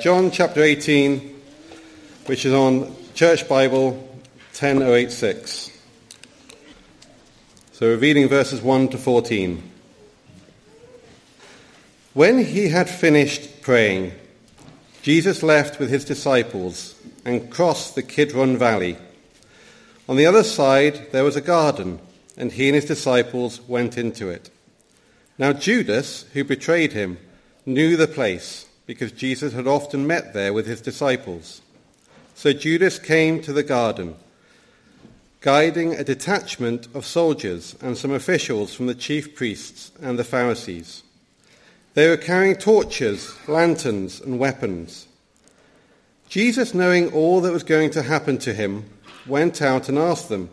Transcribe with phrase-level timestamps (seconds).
[0.00, 1.40] John chapter 18,
[2.26, 3.92] which is on Church Bible
[4.52, 5.70] 10086.
[7.70, 9.70] So we're reading verses 1 to 14.
[12.12, 14.10] When he had finished praying,
[15.02, 18.98] Jesus left with his disciples and crossed the Kidron Valley.
[20.08, 22.00] On the other side there was a garden,
[22.36, 24.50] and he and his disciples went into it.
[25.38, 27.18] Now Judas, who betrayed him,
[27.64, 31.62] knew the place because Jesus had often met there with his disciples.
[32.34, 34.16] So Judas came to the garden,
[35.40, 41.02] guiding a detachment of soldiers and some officials from the chief priests and the Pharisees.
[41.94, 45.06] They were carrying torches, lanterns, and weapons.
[46.28, 48.90] Jesus, knowing all that was going to happen to him,
[49.26, 50.50] went out and asked them,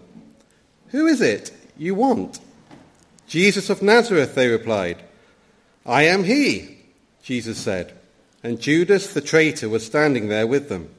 [0.90, 2.40] Who is it you want?
[3.28, 5.02] Jesus of Nazareth, they replied.
[5.86, 6.78] I am he,
[7.24, 7.94] Jesus said
[8.44, 10.90] and Judas the traitor was standing there with them.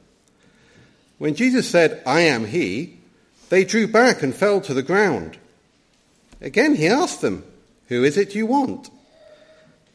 [1.17, 2.97] When Jesus said, I am he,
[3.49, 5.37] they drew back and fell to the ground.
[6.41, 7.43] Again he asked them,
[7.87, 8.89] Who is it you want?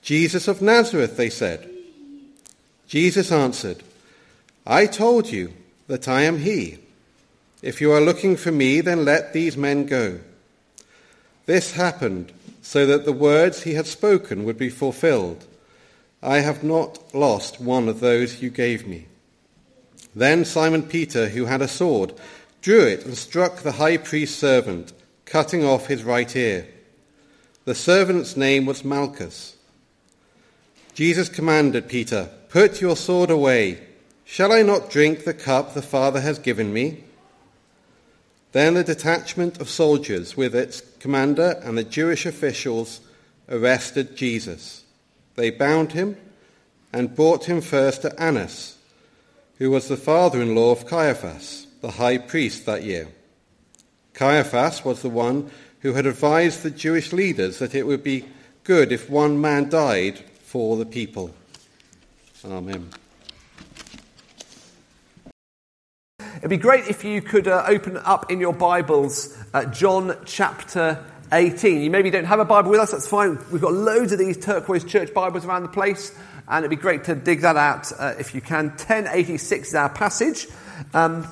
[0.03, 1.69] Jesus of Nazareth, they said.
[2.87, 3.83] Jesus answered,
[4.67, 5.53] I told you
[5.89, 6.79] that I am he.
[7.63, 10.21] If you are looking for me, then let these men go.
[11.47, 15.47] This happened so that the words he had spoken would be fulfilled.
[16.23, 19.07] I have not lost one of those you gave me.
[20.15, 22.13] Then Simon Peter, who had a sword,
[22.61, 24.93] drew it and struck the high priest's servant,
[25.25, 26.67] cutting off his right ear.
[27.65, 29.57] The servant's name was Malchus.
[30.95, 33.79] Jesus commanded Peter, Put your sword away.
[34.25, 37.05] Shall I not drink the cup the Father has given me?
[38.53, 43.01] Then the detachment of soldiers, with its commander and the Jewish officials,
[43.49, 44.85] arrested Jesus.
[45.39, 46.17] They bound him
[46.93, 48.77] and brought him first to Annas,
[49.59, 53.07] who was the father in law of Caiaphas, the high priest that year.
[54.15, 55.49] Caiaphas was the one
[55.83, 58.25] who had advised the Jewish leaders that it would be
[58.65, 61.33] good if one man died for the people.
[62.45, 62.91] Amen.
[66.39, 71.05] It'd be great if you could uh, open up in your Bibles uh, John chapter
[71.33, 71.83] 18.
[71.83, 73.39] You maybe don't have a Bible with us, that's fine.
[73.51, 76.17] We've got loads of these turquoise church Bibles around the place,
[76.49, 78.69] and it'd be great to dig that out uh, if you can.
[78.69, 80.47] 1086 is our passage.
[80.95, 81.27] Um,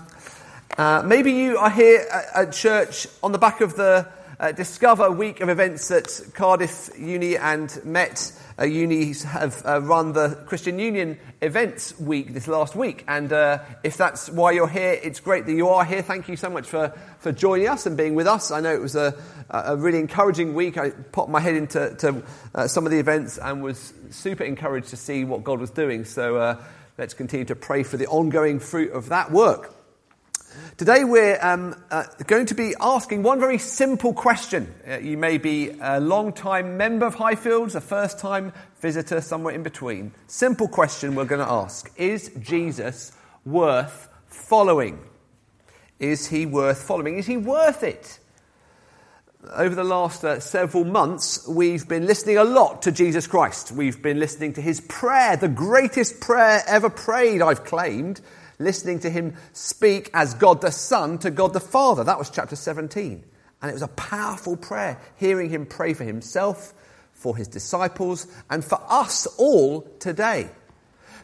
[0.77, 4.06] uh, maybe you are here at, at, church on the back of the
[4.39, 10.13] uh, Discover week of events at Cardiff Uni and Met uh, unis have uh, run
[10.13, 13.05] the Christian Union events week this last week.
[13.07, 16.03] And uh, if that's why you're here, it's great that you are here.
[16.03, 16.89] Thank you so much for,
[17.19, 18.51] for joining us and being with us.
[18.51, 19.15] I know it was a,
[19.51, 20.79] a really encouraging week.
[20.79, 22.23] I popped my head into to,
[22.55, 26.05] uh, some of the events and was super encouraged to see what God was doing.
[26.05, 26.65] So uh,
[26.97, 29.75] let's continue to pray for the ongoing fruit of that work.
[30.77, 34.75] Today we're um, uh, going to be asking one very simple question.
[34.87, 40.12] Uh, you may be a long-time member of Highfields, a first-time visitor, somewhere in between.
[40.27, 41.91] Simple question we're going to ask.
[41.97, 43.12] Is Jesus
[43.44, 44.99] worth following?
[45.99, 47.17] Is he worth following?
[47.17, 48.19] Is he worth it?
[49.55, 53.73] Over the last uh, several months, we've been listening a lot to Jesus Christ.
[53.73, 58.21] We've been listening to his prayer, the greatest prayer ever prayed, I've claimed,
[58.59, 62.05] listening to him speak as God the Son to God the Father.
[62.05, 63.25] That was chapter 17.
[63.62, 66.75] And it was a powerful prayer, hearing him pray for himself,
[67.12, 70.49] for his disciples, and for us all today.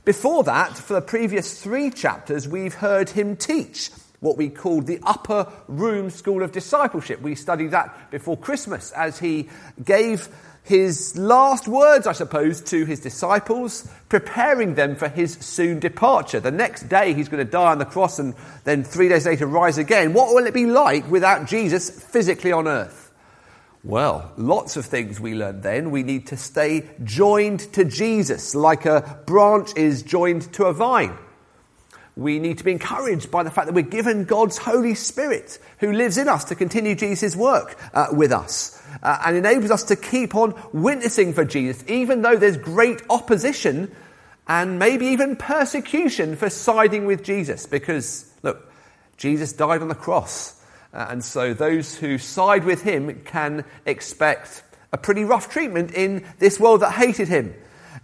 [0.05, 3.91] Before that, for the previous three chapters, we've heard him teach
[4.23, 7.21] what we called the upper room school of discipleship.
[7.21, 9.51] We studied that before Christmas as he
[9.85, 10.29] gave
[10.63, 16.39] his last words, I suppose, to his disciples, preparing them for his soon departure.
[16.39, 19.45] The next day he's going to die on the cross and then three days later
[19.45, 20.13] rise again.
[20.13, 23.11] What will it be like without Jesus physically on earth?
[23.83, 25.91] Well, lots of things we learned then.
[25.91, 31.19] We need to stay joined to Jesus, like a branch is joined to a vine.
[32.15, 35.93] We need to be encouraged by the fact that we're given God's Holy Spirit who
[35.93, 39.97] lives in us to continue Jesus' work uh, with us uh, and enables us to
[39.97, 43.95] keep on witnessing for Jesus, even though there's great opposition
[44.47, 47.65] and maybe even persecution for siding with Jesus.
[47.65, 48.71] Because, look,
[49.17, 50.61] Jesus died on the cross.
[50.93, 54.63] Uh, and so those who side with him can expect
[54.93, 57.55] a pretty rough treatment in this world that hated him.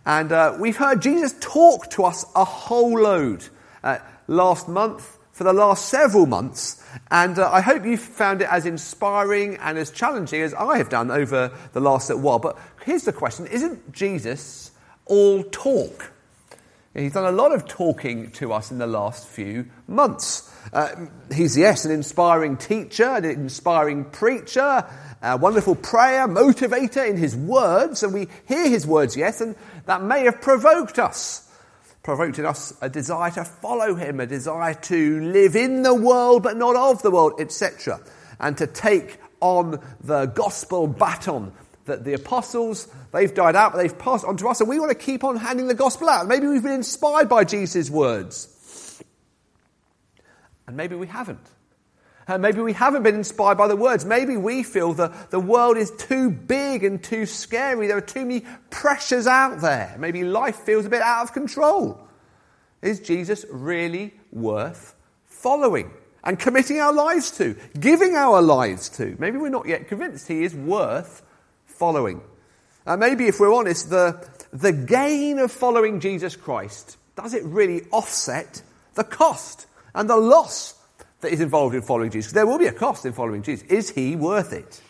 [0.07, 3.45] And uh, we've heard Jesus talk to us a whole load
[3.83, 6.83] uh, last month, for the last several months,
[7.13, 10.89] and uh, I hope you found it as inspiring and as challenging as I have
[10.89, 12.41] done over the last little while.
[12.41, 14.73] But here's the question Isn't Jesus
[15.07, 16.13] all talk?
[16.95, 20.53] He's done a lot of talking to us in the last few months.
[20.73, 24.85] Uh, he's, yes, an inspiring teacher, an inspiring preacher,
[25.23, 29.55] a wonderful prayer, motivator in his words, and we hear his words, yes, and
[29.87, 31.48] that may have provoked us,
[32.09, 36.43] provoked in us a desire to follow him, a desire to live in the world
[36.43, 38.01] but not of the world, etc.,
[38.41, 41.53] and to take on the gospel baton
[41.85, 44.91] that the apostles, they've died out, but they've passed on to us, and we want
[44.91, 46.27] to keep on handing the gospel out.
[46.27, 49.03] Maybe we've been inspired by Jesus' words.
[50.67, 51.47] And maybe we haven't.
[52.29, 54.05] And maybe we haven't been inspired by the words.
[54.05, 57.87] Maybe we feel that the world is too big and too scary.
[57.87, 59.97] There are too many pressures out there.
[59.99, 62.07] Maybe life feels a bit out of control.
[62.83, 64.95] Is Jesus really worth
[65.25, 65.91] following
[66.23, 69.17] and committing our lives to, giving our lives to?
[69.19, 71.23] Maybe we're not yet convinced he is worth
[71.65, 72.21] following.
[72.87, 77.87] Uh, maybe, if we're honest, the, the gain of following Jesus Christ, does it really
[77.91, 78.63] offset
[78.95, 80.78] the cost and the loss
[81.21, 82.33] that is involved in following Jesus?
[82.33, 83.67] There will be a cost in following Jesus.
[83.69, 84.81] Is he worth it?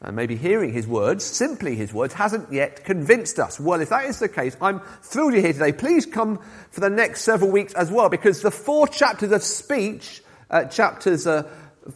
[0.00, 3.60] And maybe hearing his words, simply his words, hasn't yet convinced us.
[3.60, 5.72] Well, if that is the case, I'm thrilled you're here today.
[5.72, 6.40] Please come
[6.70, 11.26] for the next several weeks as well, because the four chapters of speech, uh, chapters
[11.26, 11.48] uh,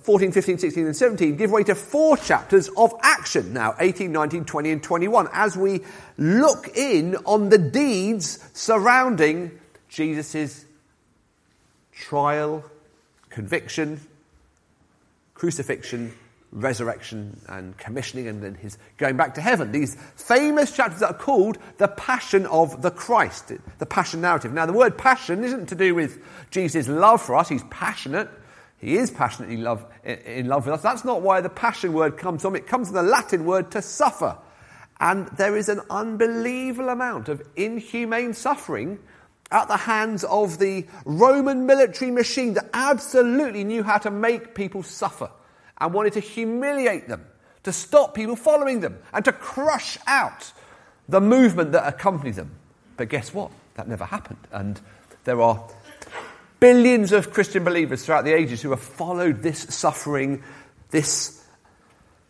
[0.02, 4.44] 14, 15, 16, and 17 give way to four chapters of action now 18, 19,
[4.44, 5.80] 20, and 21 as we
[6.18, 10.64] look in on the deeds surrounding Jesus'
[11.92, 12.64] trial,
[13.36, 14.00] conviction,
[15.34, 16.10] crucifixion,
[16.52, 19.72] resurrection, and commissioning, and then his going back to heaven.
[19.72, 24.54] These famous chapters that are called the Passion of the Christ, the Passion narrative.
[24.54, 26.18] Now, the word passion isn't to do with
[26.50, 28.30] Jesus' love for us, he's passionate.
[28.78, 30.82] He is passionately love, in love with us.
[30.82, 32.56] That's not why the passion word comes from.
[32.56, 34.38] It comes from the Latin word to suffer.
[34.98, 38.98] And there is an unbelievable amount of inhumane suffering
[39.50, 44.82] at the hands of the Roman military machine that absolutely knew how to make people
[44.82, 45.30] suffer
[45.78, 47.24] and wanted to humiliate them,
[47.62, 50.52] to stop people following them, and to crush out
[51.08, 52.50] the movement that accompanied them.
[52.96, 53.50] But guess what?
[53.74, 54.38] That never happened.
[54.50, 54.80] And
[55.24, 55.62] there are
[56.58, 60.42] Billions of Christian believers throughout the ages who have followed this suffering,
[60.90, 61.44] this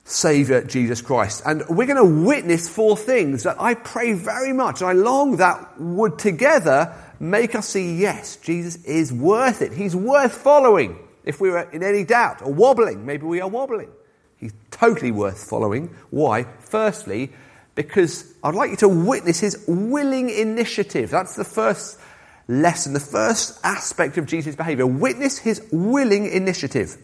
[0.05, 1.43] Saviour, Jesus Christ.
[1.47, 5.37] And we're going to witness four things that I pray very much, and I long
[5.37, 9.73] that would together make us see, yes, Jesus is worth it.
[9.73, 10.99] He's worth following.
[11.25, 13.91] If we were in any doubt or wobbling, maybe we are wobbling.
[14.37, 15.95] He's totally worth following.
[16.11, 16.45] Why?
[16.61, 17.33] Firstly,
[17.75, 21.11] because I'd like you to witness his willing initiative.
[21.11, 21.99] That's the first
[22.49, 24.87] lesson, the first aspect of Jesus' behavior.
[24.87, 26.97] Witness his willing initiative.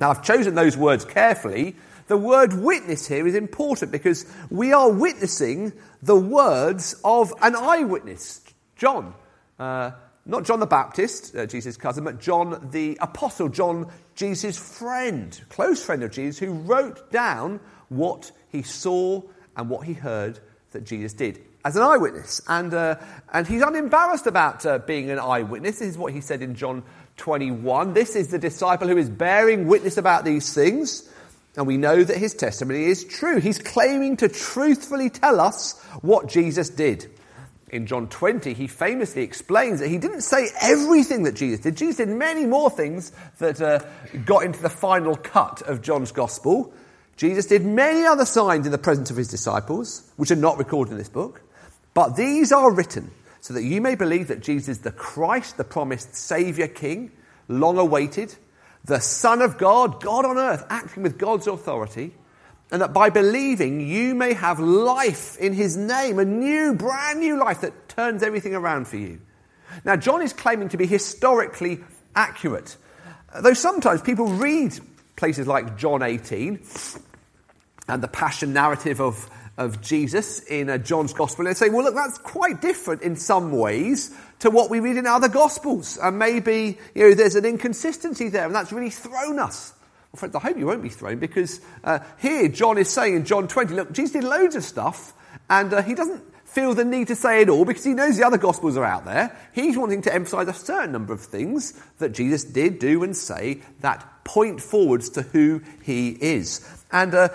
[0.00, 1.76] Now, I've chosen those words carefully.
[2.08, 5.72] The word witness here is important because we are witnessing
[6.02, 8.40] the words of an eyewitness,
[8.80, 9.12] John.
[9.58, 9.90] Uh,
[10.24, 15.84] not John the Baptist, uh, Jesus' cousin, but John the Apostle, John, Jesus' friend, close
[15.84, 17.60] friend of Jesus, who wrote down
[17.90, 19.22] what he saw
[19.54, 20.40] and what he heard
[20.72, 22.40] that Jesus did as an eyewitness.
[22.48, 22.96] And, uh,
[23.30, 25.80] and he's unembarrassed about uh, being an eyewitness.
[25.80, 26.82] This is what he said in John
[27.18, 27.92] 21.
[27.92, 31.06] This is the disciple who is bearing witness about these things.
[31.56, 33.40] And we know that his testimony is true.
[33.40, 37.10] He's claiming to truthfully tell us what Jesus did.
[37.70, 41.76] In John 20, he famously explains that he didn't say everything that Jesus did.
[41.76, 43.78] Jesus did many more things that uh,
[44.24, 46.74] got into the final cut of John's gospel.
[47.16, 50.90] Jesus did many other signs in the presence of his disciples, which are not recorded
[50.92, 51.42] in this book.
[51.94, 55.64] But these are written so that you may believe that Jesus is the Christ, the
[55.64, 57.12] promised Saviour King,
[57.46, 58.34] long awaited,
[58.84, 62.14] the Son of God, God on earth, acting with God's authority,
[62.70, 67.38] and that by believing you may have life in His name, a new, brand new
[67.38, 69.20] life that turns everything around for you.
[69.84, 71.80] Now, John is claiming to be historically
[72.14, 72.76] accurate,
[73.40, 74.78] though sometimes people read
[75.16, 76.60] places like John 18
[77.88, 79.28] and the passion narrative of
[79.60, 83.52] of Jesus in uh, John's Gospel and say, well, look, that's quite different in some
[83.52, 85.98] ways to what we read in other Gospels.
[85.98, 89.74] And maybe, you know, there's an inconsistency there, and that's really thrown us.
[90.12, 93.24] Well, friends, I hope you won't be thrown because uh, here John is saying in
[93.24, 95.12] John 20, look, Jesus did loads of stuff,
[95.48, 98.26] and uh, he doesn't feel the need to say it all because he knows the
[98.26, 99.36] other Gospels are out there.
[99.54, 103.60] He's wanting to emphasize a certain number of things that Jesus did do and say
[103.82, 106.68] that point forwards to who he is.
[106.90, 107.28] And uh,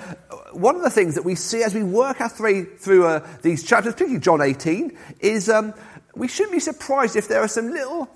[0.51, 3.63] one of the things that we see as we work our way through uh, these
[3.63, 5.73] chapters, particularly John 18, is um,
[6.13, 8.09] we shouldn't be surprised if there are some little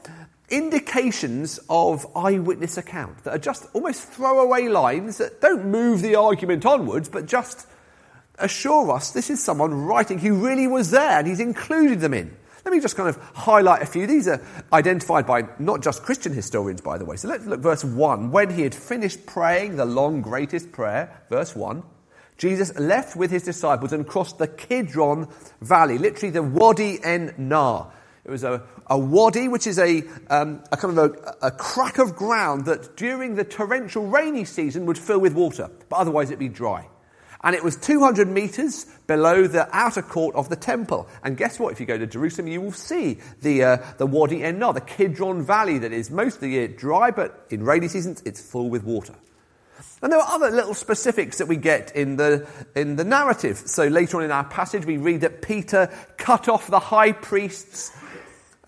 [0.52, 6.66] indications of eyewitness account that are just almost throwaway lines that don't move the argument
[6.66, 7.68] onwards, but just
[8.38, 12.36] assure us this is someone writing who really was there and he's included them in.
[12.66, 14.06] Let me just kind of highlight a few.
[14.06, 14.42] These are
[14.74, 17.16] identified by not just Christian historians, by the way.
[17.16, 18.32] So let's look verse 1.
[18.32, 21.84] When he had finished praying the long, greatest prayer, verse 1,
[22.38, 25.28] Jesus left with his disciples and crossed the Kidron
[25.62, 27.92] Valley, literally the Wadi en Nar.
[28.30, 31.98] It was a, a wadi, which is a, um, a kind of a, a crack
[31.98, 36.38] of ground that during the torrential rainy season would fill with water, but otherwise it'd
[36.38, 36.88] be dry.
[37.44, 41.08] And it was 200 meters below the outer court of the temple.
[41.24, 41.72] And guess what?
[41.72, 45.44] If you go to Jerusalem, you will see the, uh, the Wadi en the Kidron
[45.44, 48.84] Valley that is most of the year dry, but in rainy seasons it's full with
[48.84, 49.16] water.
[50.04, 53.58] And there are other little specifics that we get in the, in the narrative.
[53.66, 57.92] So later on in our passage, we read that Peter cut off the high priest's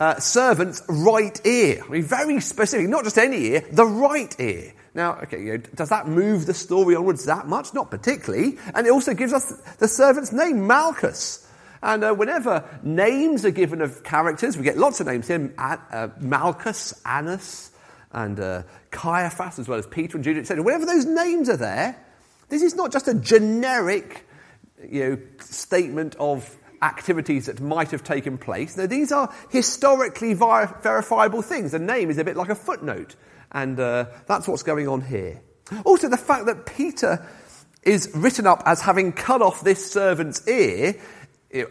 [0.01, 1.83] uh, servant's right ear.
[1.85, 4.73] I mean, very specific, not just any ear, the right ear.
[4.95, 7.75] Now, okay, you know, does that move the story onwards that much?
[7.75, 8.57] Not particularly.
[8.73, 11.47] And it also gives us the servant's name, Malchus.
[11.83, 16.07] And uh, whenever names are given of characters, we get lots of names here uh,
[16.19, 17.69] Malchus, Annas,
[18.11, 20.63] and uh, Caiaphas, as well as Peter and Judas, etc.
[20.63, 21.95] Whenever those names are there,
[22.49, 24.25] this is not just a generic
[24.83, 28.77] you know, statement of activities that might have taken place.
[28.77, 31.71] Now, these are historically ver- verifiable things.
[31.71, 33.15] The name is a bit like a footnote.
[33.51, 35.41] And uh, that's what's going on here.
[35.85, 37.25] Also, the fact that Peter
[37.83, 40.95] is written up as having cut off this servant's ear,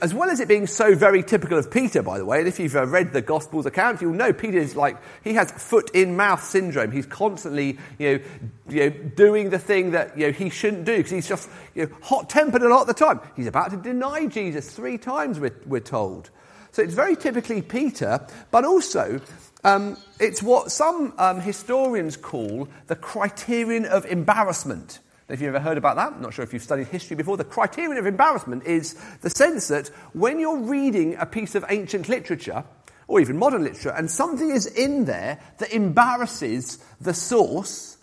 [0.03, 2.61] as well as it being so very typical of Peter, by the way, and if
[2.61, 6.17] you've uh, read the Gospels account, you'll know Peter is like, he has foot in
[6.17, 6.93] mouth syndrome.
[6.93, 8.25] He's constantly, you know,
[8.69, 11.87] you know doing the thing that, you know, he shouldn't do because he's just, you
[11.87, 13.21] know, hot tempered a lot of the time.
[13.37, 16.31] He's about to deny Jesus three times, we're, we're told.
[16.73, 19.21] So it's very typically Peter, but also
[19.65, 25.01] um, it's what some um, historians call the criterion of embarrassment.
[25.31, 27.45] If you've ever heard about that, I'm not sure if you've studied history before, the
[27.45, 32.65] criterion of embarrassment is the sense that when you're reading a piece of ancient literature,
[33.07, 37.97] or even modern literature, and something is in there that embarrasses the source,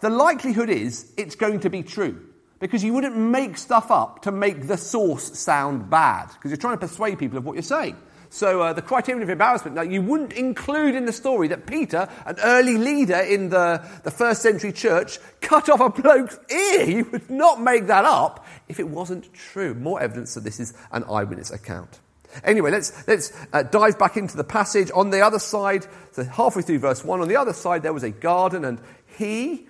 [0.00, 2.26] the likelihood is it's going to be true.
[2.58, 6.76] Because you wouldn't make stuff up to make the source sound bad, because you're trying
[6.76, 7.96] to persuade people of what you're saying.
[8.32, 12.08] So uh, the criterion of embarrassment, now you wouldn't include in the story that Peter,
[12.24, 16.88] an early leader in the, the first century church, cut off a bloke's ear.
[17.00, 19.74] You would not make that up if it wasn't true.
[19.74, 21.98] More evidence that this is an eyewitness account.
[22.44, 24.92] Anyway, let's, let's uh, dive back into the passage.
[24.94, 28.04] On the other side, so halfway through verse 1, on the other side there was
[28.04, 28.80] a garden, and
[29.18, 29.66] he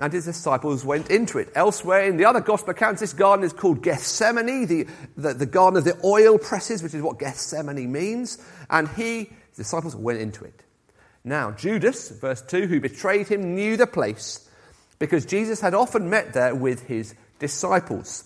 [0.00, 1.50] and his disciples went into it.
[1.54, 5.76] Elsewhere in the other gospel accounts, this garden is called Gethsemane, the, the, the garden
[5.78, 8.38] of the oil presses, which is what Gethsemane means.
[8.68, 10.64] And he, his disciples, went into it.
[11.22, 14.48] Now, Judas, verse 2, who betrayed him, knew the place
[14.98, 18.24] because Jesus had often met there with his disciples.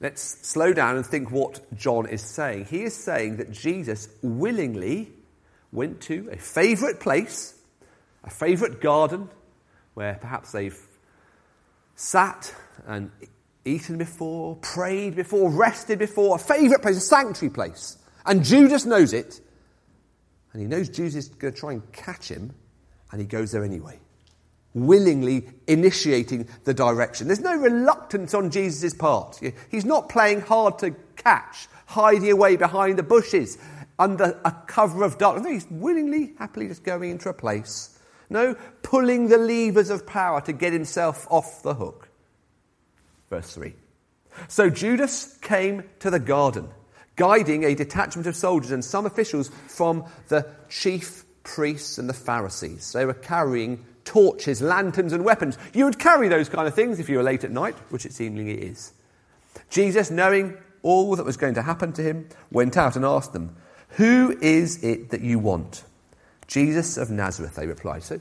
[0.00, 2.66] Let's slow down and think what John is saying.
[2.66, 5.12] He is saying that Jesus willingly
[5.72, 7.54] went to a favourite place,
[8.24, 9.28] a favourite garden,
[9.94, 10.78] where perhaps they've
[11.94, 12.54] sat
[12.86, 13.10] and
[13.64, 17.98] eaten before, prayed before, rested before, a favourite place, a sanctuary place.
[18.24, 19.40] And Judas knows it.
[20.52, 22.52] And he knows Judas is going to try and catch him,
[23.12, 24.00] and he goes there anyway,
[24.74, 27.28] willingly initiating the direction.
[27.28, 29.40] There's no reluctance on Jesus' part.
[29.70, 33.58] He's not playing hard to catch, hiding away behind the bushes
[33.98, 35.46] under a cover of darkness.
[35.46, 37.99] He's willingly, happily just going into a place
[38.30, 42.08] no pulling the levers of power to get himself off the hook.
[43.28, 43.74] Verse 3.
[44.48, 46.68] So Judas came to the garden,
[47.16, 52.92] guiding a detachment of soldiers and some officials from the chief priests and the Pharisees.
[52.92, 55.58] They were carrying torches, lanterns, and weapons.
[55.74, 58.12] You would carry those kind of things if you were late at night, which it
[58.12, 58.92] seemingly is.
[59.68, 63.56] Jesus, knowing all that was going to happen to him, went out and asked them,
[63.90, 65.84] Who is it that you want?
[66.50, 68.02] Jesus of Nazareth, they replied.
[68.02, 68.20] So,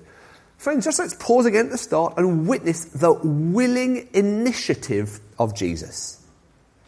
[0.58, 6.24] friends, just let's pause again at the start and witness the willing initiative of Jesus.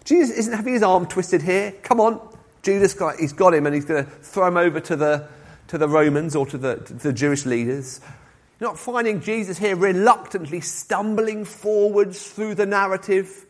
[0.06, 1.72] Jesus isn't having his arm twisted here.
[1.82, 2.22] Come on,
[2.62, 5.28] Judas, he's got him and he's going to throw him over to the,
[5.68, 8.00] to the Romans or to the, to the Jewish leaders.
[8.60, 13.48] You're not finding Jesus here reluctantly stumbling forwards through the narrative.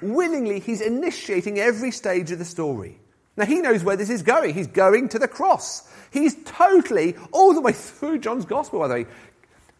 [0.00, 3.00] Willingly, he's initiating every stage of the story.
[3.38, 4.52] Now, he knows where this is going.
[4.52, 5.88] He's going to the cross.
[6.10, 9.06] He's totally, all the way through John's gospel, by the way,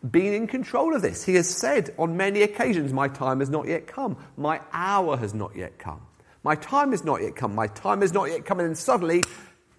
[0.08, 1.24] been in control of this.
[1.24, 4.16] He has said on many occasions, My time has not yet come.
[4.36, 6.00] My hour has not yet come.
[6.44, 7.56] My time has not yet come.
[7.56, 8.60] My time has not yet come.
[8.60, 9.24] And then suddenly,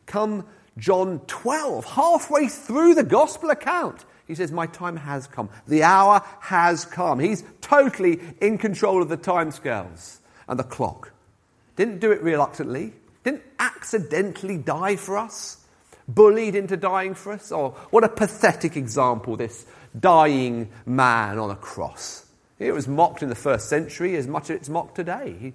[0.05, 0.45] come
[0.77, 5.49] John 12, halfway through the gospel account, he says, My time has come.
[5.69, 7.19] The hour has come.
[7.19, 10.17] He's totally in control of the timescales
[10.49, 11.13] and the clock.
[11.77, 12.91] Didn't do it reluctantly.
[13.23, 15.57] Didn't accidentally die for us,
[16.07, 17.51] bullied into dying for us.
[17.51, 19.65] Oh, what a pathetic example, this
[19.97, 22.25] dying man on a cross.
[22.59, 25.53] It was mocked in the first century as much as it's mocked today.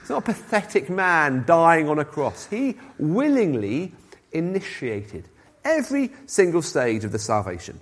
[0.00, 2.46] It's not a pathetic man dying on a cross.
[2.46, 3.92] He willingly
[4.32, 5.28] initiated
[5.64, 7.80] every single stage of the salvation.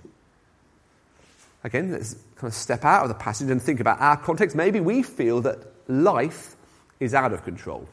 [1.63, 4.55] Again, let's kind of step out of the passage and think about our context.
[4.55, 6.55] Maybe we feel that life
[6.99, 7.87] is out of control,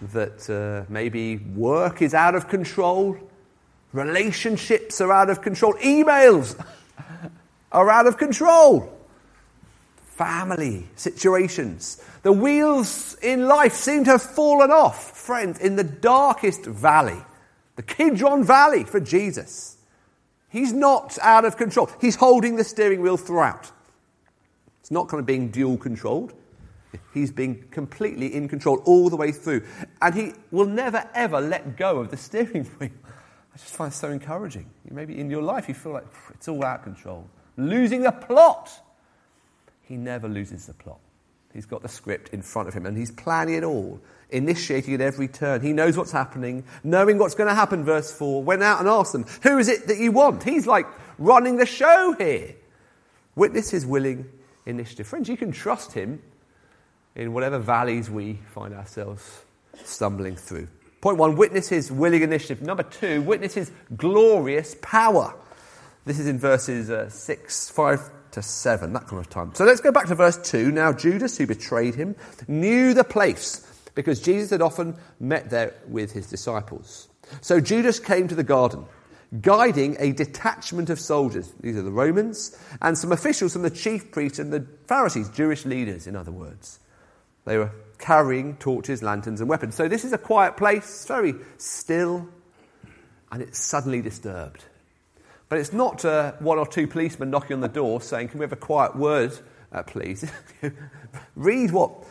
[0.00, 3.16] that uh, maybe work is out of control,
[3.92, 6.62] relationships are out of control, emails
[7.72, 8.96] are out of control
[10.16, 12.02] family situations.
[12.22, 17.20] The wheels in life seem to have fallen off, friends, in the darkest valley,
[17.76, 19.76] the Kidron Valley for Jesus.
[20.48, 21.90] He's not out of control.
[22.00, 23.70] He's holding the steering wheel throughout.
[24.80, 26.32] It's not kind of being dual controlled.
[27.12, 29.62] He's being completely in control all the way through.
[30.00, 32.90] And he will never, ever let go of the steering wheel.
[33.54, 34.68] I just find it so encouraging.
[34.90, 37.28] Maybe in your life you feel like it's all out of control.
[37.56, 38.70] Losing the plot
[39.86, 40.98] he never loses the plot.
[41.54, 44.00] He's got the script in front of him and he's planning it all,
[44.30, 45.62] initiating at every turn.
[45.62, 48.42] He knows what's happening, knowing what's going to happen, verse 4.
[48.42, 50.42] Went out and asked them, Who is it that you want?
[50.42, 50.86] He's like
[51.18, 52.56] running the show here.
[53.36, 54.28] Witness his willing
[54.66, 55.06] initiative.
[55.06, 56.20] Friends, you can trust him
[57.16, 59.42] in whatever valleys we find ourselves
[59.84, 60.68] stumbling through.
[61.00, 62.62] Point one, witness his willing initiative.
[62.62, 65.34] Number two, witness his glorious power.
[66.04, 69.54] This is in verses uh, 6, 5 to 7, that kind of time.
[69.54, 70.70] So let's go back to verse 2.
[70.70, 72.14] Now, Judas, who betrayed him,
[72.46, 77.08] knew the place because Jesus had often met there with his disciples.
[77.40, 78.84] So Judas came to the garden,
[79.40, 81.52] guiding a detachment of soldiers.
[81.60, 85.64] These are the Romans, and some officials from the chief priests and the Pharisees, Jewish
[85.64, 86.78] leaders, in other words.
[87.46, 89.74] They were carrying torches, lanterns, and weapons.
[89.74, 92.28] So this is a quiet place, very still,
[93.32, 94.64] and it's suddenly disturbed.
[95.48, 98.44] But it's not uh, one or two policemen knocking on the door saying, Can we
[98.44, 99.38] have a quiet word,
[99.72, 100.30] uh, please?
[101.36, 102.04] Read what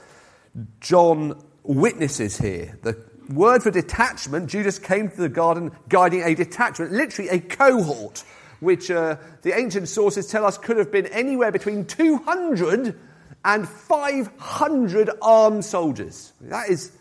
[0.79, 2.79] John witnesses here.
[2.81, 8.23] The word for detachment, Judas came to the garden guiding a detachment, literally a cohort,
[8.61, 12.97] which uh, the ancient sources tell us could have been anywhere between 200
[13.45, 16.33] and 500 armed soldiers.
[16.41, 16.91] That is.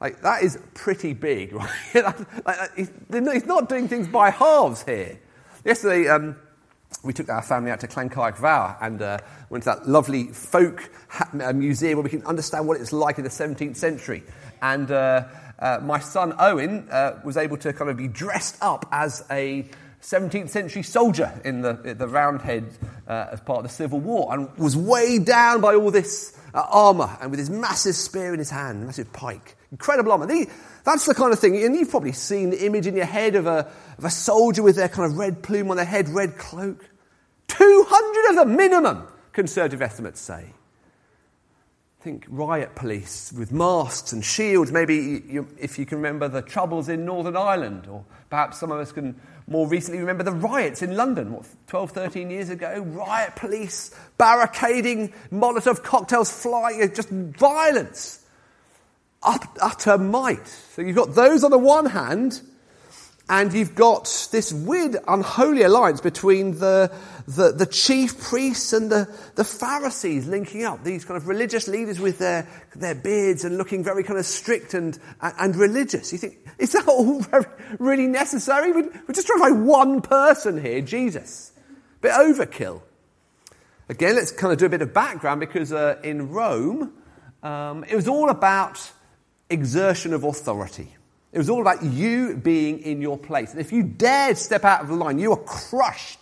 [0.00, 2.14] Like, that is pretty big, right?
[2.76, 2.88] he's
[3.46, 5.18] not doing things by halves here.
[5.64, 6.36] Yesterday, um,
[7.02, 9.18] we took our family out to Llancaiach Fawr and uh,
[9.50, 13.18] went to that lovely folk ha- uh, museum where we can understand what it's like
[13.18, 14.22] in the 17th century.
[14.62, 15.24] And uh,
[15.58, 19.68] uh, my son Owen uh, was able to kind of be dressed up as a
[20.02, 22.66] 17th century soldier in the, the Roundhead
[23.06, 27.16] uh, as part of the Civil War and was weighed down by all this armour
[27.20, 29.56] and with his massive spear in his hand, massive pike.
[29.70, 30.26] Incredible armour.
[30.84, 33.46] That's the kind of thing, and you've probably seen the image in your head of
[33.46, 36.88] a, of a soldier with their kind of red plume on their head, red cloak.
[37.48, 40.52] 200 of them minimum, conservative estimates say.
[42.08, 44.72] Think riot police with masks and shields.
[44.72, 48.80] Maybe you, if you can remember the troubles in Northern Ireland, or perhaps some of
[48.80, 52.78] us can more recently remember the riots in London, what, 12, 13 years ago?
[52.78, 58.24] Riot police barricading, Molotov cocktails flying, uh, just violence
[59.22, 60.46] utter might.
[60.46, 62.40] So you've got those on the one hand,
[63.30, 66.90] and you've got this weird, unholy alliance between the,
[67.26, 70.82] the, the, chief priests and the, the Pharisees linking up.
[70.82, 74.72] These kind of religious leaders with their, their beards and looking very kind of strict
[74.72, 76.10] and, and religious.
[76.10, 77.44] You think, is that all very,
[77.78, 78.72] really necessary?
[78.72, 81.52] We're just trying to find one person here, Jesus.
[82.00, 82.80] Bit overkill.
[83.90, 86.94] Again, let's kind of do a bit of background because uh, in Rome,
[87.42, 88.90] um, it was all about
[89.50, 90.94] exertion of authority.
[91.32, 93.52] It was all about you being in your place.
[93.52, 96.18] And if you dared step out of the line, you were crushed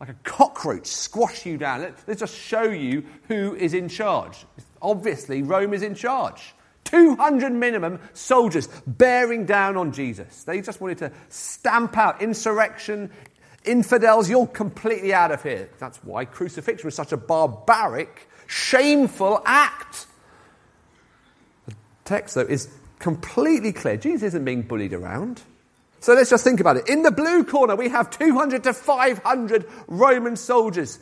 [0.00, 1.80] like a cockroach, squash you down.
[1.80, 4.46] Let, us just show you who is in charge.
[4.80, 6.54] Obviously, Rome is in charge.
[6.84, 10.44] 200 minimum soldiers bearing down on Jesus.
[10.44, 13.10] They just wanted to stamp out insurrection,
[13.64, 15.68] infidels, you're completely out of here.
[15.78, 20.06] That's why crucifixion was such a barbaric, shameful act
[21.66, 21.74] The
[22.04, 23.96] text, though, is completely clear.
[23.96, 25.42] Jesus isn't being bullied around.
[26.00, 26.88] So let's just think about it.
[26.88, 30.98] In the blue corner, we have 200 to 500 Roman soldiers,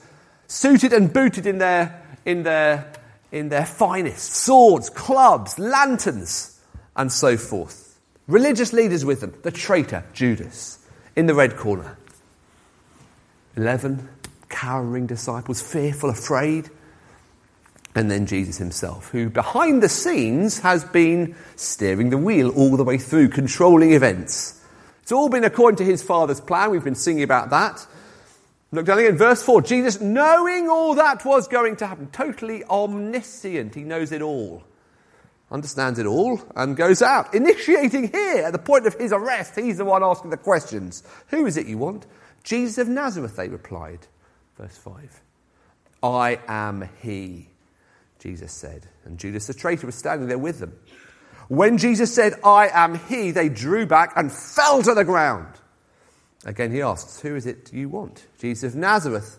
[0.47, 2.93] suited and booted in their, in their,
[3.31, 6.59] in their finest swords, clubs, lanterns,
[6.97, 7.99] and so forth.
[8.27, 10.79] Religious leaders with them, the traitor, Judas,
[11.15, 11.97] in the red corner.
[13.57, 14.09] 11
[14.49, 16.71] cowering disciples, fearful, afraid.
[17.97, 22.85] And then Jesus himself, who behind the scenes has been steering the wheel all the
[22.85, 24.63] way through, controlling events.
[25.03, 26.71] It's all been according to his Father's plan.
[26.71, 27.87] We've been singing about that.
[28.71, 29.63] Look down again, verse 4.
[29.63, 34.63] Jesus, knowing all that was going to happen, totally omniscient, he knows it all,
[35.51, 39.57] understands it all, and goes out, initiating here at the point of his arrest.
[39.57, 41.03] He's the one asking the questions.
[41.29, 42.05] Who is it you want?
[42.45, 44.01] Jesus of Nazareth, they replied.
[44.59, 45.23] Verse 5.
[46.03, 47.49] I am he.
[48.19, 48.87] Jesus said.
[49.05, 50.75] And Judas the traitor was standing there with them.
[51.49, 55.49] When Jesus said, I am he, they drew back and fell to the ground.
[56.45, 58.27] Again, he asks, Who is it you want?
[58.39, 59.39] Jesus of Nazareth,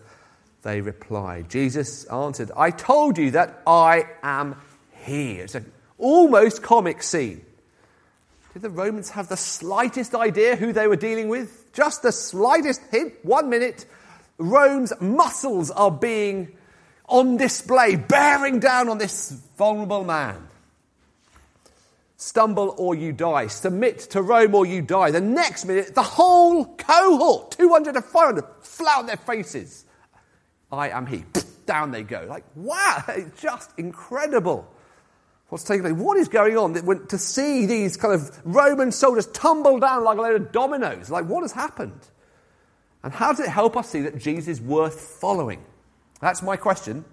[0.62, 1.50] they replied.
[1.50, 4.56] Jesus answered, I told you that I am
[5.04, 5.34] he.
[5.34, 7.44] It's an almost comic scene.
[8.52, 11.72] Did the Romans have the slightest idea who they were dealing with?
[11.72, 13.14] Just the slightest hint?
[13.22, 13.86] One minute,
[14.38, 16.57] Rome's muscles are being
[17.08, 20.46] on display, bearing down on this vulnerable man.
[22.16, 23.46] Stumble or you die.
[23.46, 25.10] Submit to Rome or you die.
[25.10, 29.84] The next minute, the whole cohort, 200 to 500, flout their faces.
[30.70, 31.24] I am he.
[31.64, 32.26] Down they go.
[32.28, 34.68] Like, wow, it's just incredible
[35.48, 35.94] what's taking place.
[35.94, 36.74] What is going on?
[37.08, 41.10] To see these kind of Roman soldiers tumble down like a load of dominoes.
[41.10, 42.00] Like, what has happened?
[43.02, 45.64] And how does it help us see that Jesus is worth following?
[46.20, 47.04] That's my question.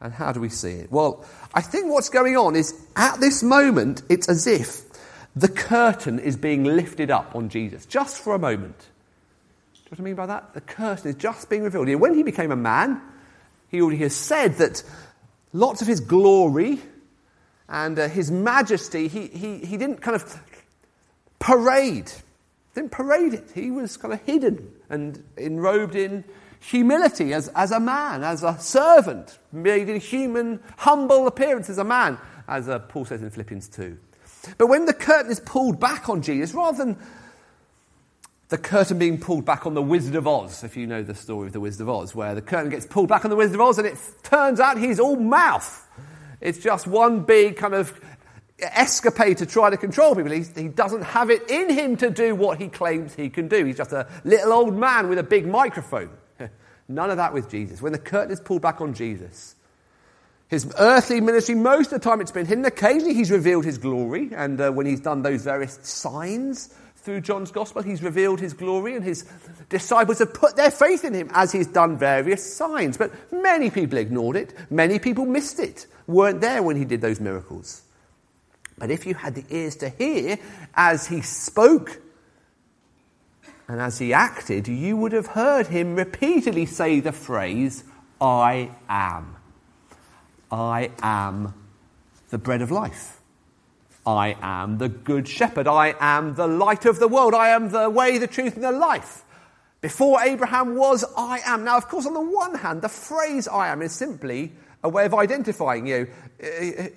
[0.00, 0.90] And how do we see it?
[0.90, 4.82] Well, I think what's going on is at this moment, it's as if
[5.36, 8.78] the curtain is being lifted up on Jesus just for a moment.
[8.78, 10.54] Do you know what I mean by that?
[10.54, 11.88] The curtain is just being revealed.
[12.00, 13.00] When he became a man,
[13.68, 14.82] he already has said that
[15.52, 16.80] lots of his glory
[17.68, 20.42] and uh, his majesty, he, he, he didn't kind of
[21.38, 22.10] parade.
[22.74, 23.50] Didn't parade it.
[23.54, 26.24] He was kind of hidden and enrobed in
[26.62, 31.84] humility as, as a man, as a servant, made in human, humble appearance as a
[31.84, 33.98] man, as uh, Paul says in Philippians 2.
[34.58, 36.96] But when the curtain is pulled back on Jesus, rather than
[38.48, 41.48] the curtain being pulled back on the Wizard of Oz, if you know the story
[41.48, 43.60] of the Wizard of Oz, where the curtain gets pulled back on the Wizard of
[43.60, 45.88] Oz and it turns out he's all mouth.
[46.40, 47.98] It's just one big kind of
[48.60, 50.30] escapade to try to control people.
[50.30, 53.64] He's, he doesn't have it in him to do what he claims he can do.
[53.64, 56.10] He's just a little old man with a big microphone.
[56.94, 57.80] None of that with Jesus.
[57.80, 59.54] When the curtain is pulled back on Jesus,
[60.48, 62.64] his earthly ministry, most of the time it's been hidden.
[62.64, 67.50] Occasionally he's revealed his glory, and uh, when he's done those various signs through John's
[67.50, 69.24] gospel, he's revealed his glory, and his
[69.70, 72.96] disciples have put their faith in him as he's done various signs.
[72.96, 77.18] But many people ignored it, many people missed it, weren't there when he did those
[77.18, 77.82] miracles.
[78.78, 80.38] But if you had the ears to hear
[80.74, 82.00] as he spoke
[83.68, 87.84] and as he acted, you would have heard him repeatedly say the phrase,
[88.20, 89.36] I am.
[90.50, 91.54] I am
[92.30, 93.20] the bread of life.
[94.04, 95.68] I am the good shepherd.
[95.68, 97.34] I am the light of the world.
[97.34, 99.24] I am the way, the truth, and the life.
[99.80, 101.64] Before Abraham was, I am.
[101.64, 105.06] Now, of course, on the one hand, the phrase I am is simply a way
[105.06, 106.08] of identifying you.
[106.42, 106.88] Uh, uh,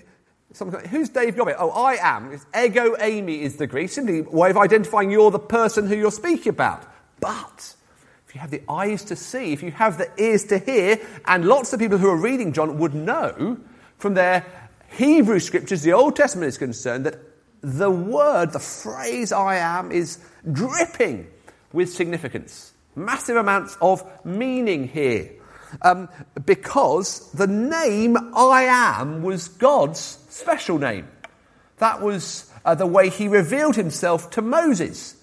[0.89, 1.56] Who's Dave Gobbett?
[1.60, 2.32] Oh, I am.
[2.32, 6.12] It's ego eimi is the Greek, simply way of identifying you're the person who you're
[6.12, 6.84] speaking about.
[7.20, 7.76] But
[8.28, 11.46] if you have the eyes to see, if you have the ears to hear, and
[11.46, 13.58] lots of people who are reading John would know
[13.98, 14.46] from their
[14.91, 17.20] Hebrew scriptures, the Old Testament is concerned, that
[17.62, 20.20] the word, the phrase I am, is
[20.52, 21.28] dripping
[21.74, 22.74] with significance.
[22.96, 25.32] Massive amounts of meaning here.
[25.81, 26.09] Um,
[26.45, 31.07] because the name I am was God's special name.
[31.77, 35.15] That was uh, the way he revealed himself to Moses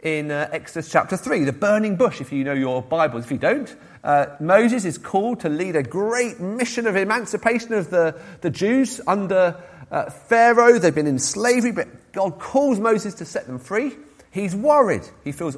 [0.00, 3.24] in uh, Exodus chapter 3, the burning bush, if you know your Bibles.
[3.24, 7.90] If you don't, uh, Moses is called to lead a great mission of emancipation of
[7.90, 10.78] the, the Jews under uh, Pharaoh.
[10.78, 13.96] They've been in slavery, but God calls Moses to set them free.
[14.30, 15.02] He's worried.
[15.24, 15.56] He feels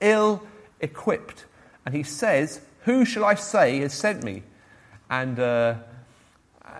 [0.00, 0.42] ill
[0.80, 1.44] equipped.
[1.86, 4.42] And he says, Who shall I say has sent me?
[5.10, 5.74] And uh,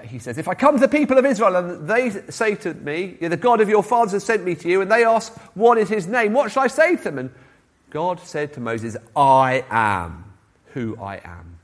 [0.03, 3.17] he says, If I come to the people of Israel and they say to me,
[3.21, 5.89] The God of your fathers has sent me to you, and they ask, What is
[5.89, 6.33] his name?
[6.33, 7.19] What shall I say to them?
[7.19, 7.31] And
[7.91, 10.33] God said to Moses, I am
[10.73, 11.59] who I am.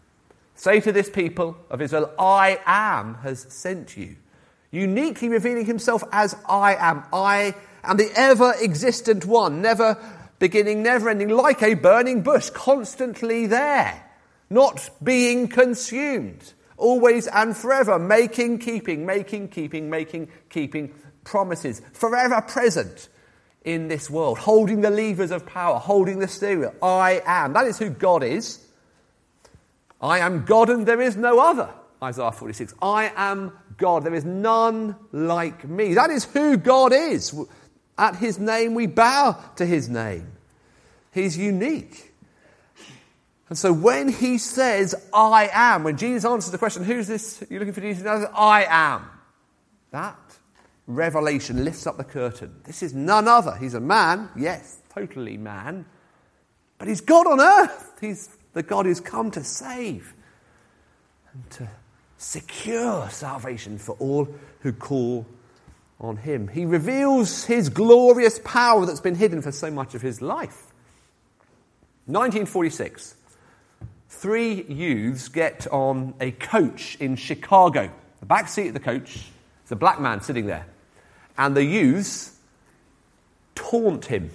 [0.55, 4.17] Say to this people of Israel, I am has sent you.
[4.71, 7.03] Uniquely revealing himself as I am.
[7.13, 9.99] I am the ever existent one, never
[10.39, 14.05] beginning, never ending, like a burning bush, constantly there,
[14.51, 20.93] not being consumed always and forever, making, keeping, making, keeping, making, keeping
[21.25, 23.09] promises, forever present
[23.65, 26.73] in this world, holding the levers of power, holding the steering.
[26.83, 27.53] I am.
[27.53, 28.67] That is who God is.
[30.01, 31.69] I am God and there is no other.
[32.03, 32.75] Isaiah 46.
[32.81, 34.05] I am God.
[34.05, 35.95] There is none like me.
[35.95, 37.39] That is who God is.
[37.99, 40.33] At his name, we bow to his name.
[41.13, 42.10] He's unique.
[43.51, 47.45] And so when he says, I am, when Jesus answers the question, who's this?
[47.51, 48.07] You're looking for Jesus?
[48.07, 49.11] I am.
[49.91, 50.17] That
[50.87, 52.61] revelation lifts up the curtain.
[52.65, 53.57] This is none other.
[53.57, 55.85] He's a man, yes, totally man,
[56.79, 57.99] but he's God on earth.
[58.01, 60.15] He's the God who's come to save
[61.33, 61.69] and to
[62.19, 64.29] secure salvation for all
[64.61, 65.27] who call
[66.01, 66.49] on him.
[66.49, 70.73] He reveals his glorious power that's been hidden for so much of his life.
[72.07, 73.17] 1946,
[74.11, 77.91] three youths get on a coach in Chicago.
[78.19, 80.67] The back seat of the coach, there's a black man sitting there.
[81.39, 82.37] And the youths
[83.55, 84.31] taunt him.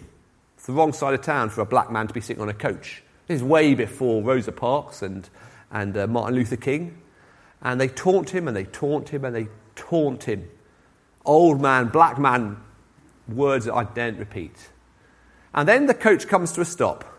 [0.57, 2.53] It's the wrong side of town for a black man to be sitting on a
[2.53, 3.03] coach.
[3.27, 5.29] This is way before Rosa Parks and,
[5.69, 6.99] and uh, Martin Luther King.
[7.61, 10.49] And they taunt him and they taunt him and they taunt him.
[11.25, 12.57] Old man, black man,
[13.27, 14.69] words that I daren't repeat.
[15.53, 17.14] And then the coach comes to a stop,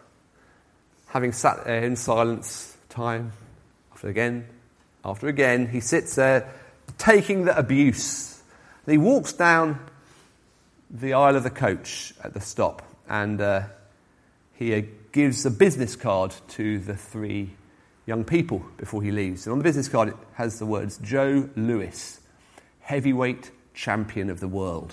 [1.16, 3.32] having sat there in silence, time
[3.90, 4.46] after again,
[5.02, 5.66] after again.
[5.66, 6.52] He sits there
[6.98, 8.38] taking the abuse.
[8.84, 9.80] And he walks down
[10.90, 13.62] the aisle of the coach at the stop and uh,
[14.56, 17.48] he uh, gives a business card to the three
[18.04, 19.46] young people before he leaves.
[19.46, 22.20] And on the business card, it has the words Joe Louis,
[22.80, 24.92] heavyweight champion of the world.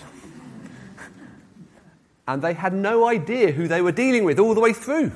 [2.26, 5.12] and they had no idea who they were dealing with all the way through.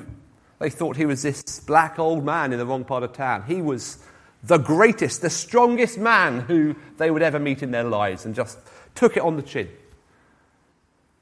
[0.59, 3.43] They thought he was this black old man in the wrong part of town.
[3.47, 3.97] He was
[4.43, 8.57] the greatest, the strongest man who they would ever meet in their lives and just
[8.95, 9.69] took it on the chin.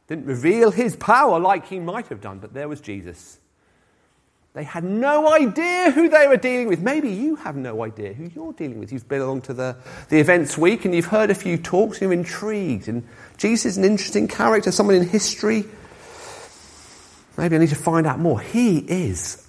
[0.08, 3.39] Didn't reveal his power like he might have done, but there was Jesus
[4.58, 6.80] they had no idea who they were dealing with.
[6.80, 8.91] Maybe you have no idea who you're dealing with.
[8.91, 9.78] You've been along to the,
[10.10, 12.88] the events week and you've heard a few talks you're intrigued.
[12.88, 15.65] And Jesus is an interesting character, someone in history.
[17.38, 18.39] Maybe I need to find out more.
[18.39, 19.47] He is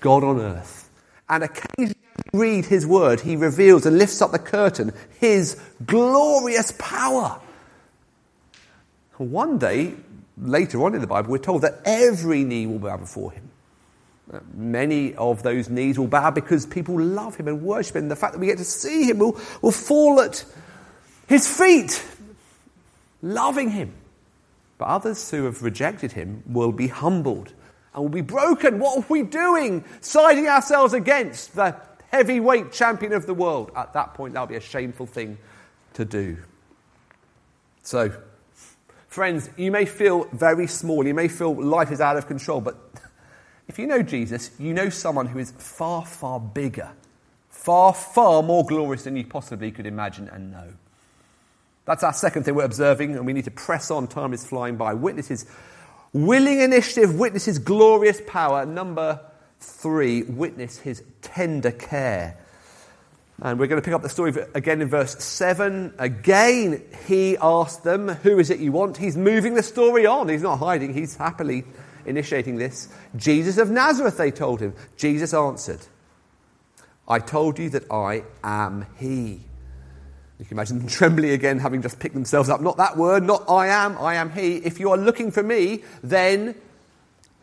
[0.00, 0.88] God on earth.
[1.28, 1.94] And occasionally,
[2.32, 7.40] read his word, he reveals and lifts up the curtain, his glorious power.
[9.18, 9.94] one day,
[10.38, 13.50] later on in the Bible, we're told that every knee will bow before him.
[14.54, 18.08] Many of those knees will bow because people love him and worship him.
[18.08, 20.44] The fact that we get to see him will, will fall at
[21.26, 22.02] his feet,
[23.22, 23.92] loving him.
[24.80, 27.52] But others who have rejected him will be humbled
[27.92, 28.78] and will be broken.
[28.78, 29.84] What are we doing?
[30.00, 31.76] Siding ourselves against the
[32.10, 33.72] heavyweight champion of the world.
[33.76, 35.36] At that point, that'll be a shameful thing
[35.92, 36.38] to do.
[37.82, 38.10] So,
[39.08, 41.06] friends, you may feel very small.
[41.06, 42.78] You may feel life is out of control, but
[43.68, 46.90] if you know Jesus, you know someone who is far, far bigger,
[47.50, 50.72] far, far more glorious than you possibly could imagine and know.
[51.90, 54.06] That's our second thing we're observing, and we need to press on.
[54.06, 54.94] Time is flying by.
[54.94, 55.44] Witnesses,
[56.12, 58.64] willing initiative, witnesses, glorious power.
[58.64, 59.20] Number
[59.58, 62.38] three, witness his tender care.
[63.42, 65.94] And we're going to pick up the story again in verse 7.
[65.98, 68.96] Again, he asked them, Who is it you want?
[68.96, 70.28] He's moving the story on.
[70.28, 71.64] He's not hiding, he's happily
[72.06, 72.88] initiating this.
[73.16, 74.74] Jesus of Nazareth, they told him.
[74.96, 75.80] Jesus answered,
[77.08, 79.40] I told you that I am he.
[80.40, 82.60] You can imagine them trembling again, having just picked themselves up.
[82.60, 84.56] Not that word, not I am, I am he.
[84.56, 86.54] If you are looking for me, then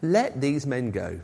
[0.01, 1.21] let these men go.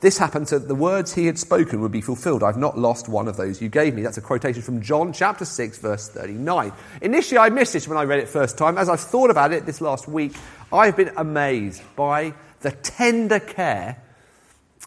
[0.00, 2.42] This happened so that the words he had spoken would be fulfilled.
[2.42, 4.02] I've not lost one of those you gave me.
[4.02, 6.72] That's a quotation from John chapter 6, verse 39.
[7.02, 8.78] Initially, I missed this when I read it first time.
[8.78, 10.34] As I've thought about it this last week,
[10.72, 14.02] I've been amazed by the tender care